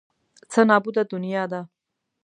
څه 0.51 0.61
نابوده 0.69 1.03
دنیا 1.13 1.43
ده. 1.51 1.61